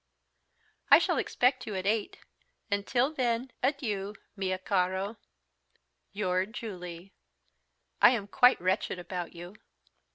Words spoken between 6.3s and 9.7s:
JULIE. "I am quite wretched about you."